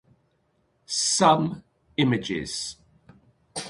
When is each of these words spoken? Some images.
Some 0.87 1.61
images. 1.95 2.77